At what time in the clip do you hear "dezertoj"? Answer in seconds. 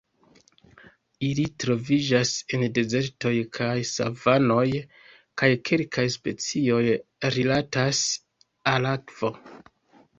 2.79-3.35